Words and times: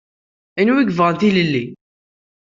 Anwa 0.59 0.81
i 0.81 0.85
yebɣan 0.87 1.15
tilelli? 1.19 1.65